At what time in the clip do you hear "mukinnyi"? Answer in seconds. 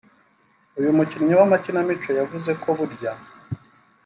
0.97-1.33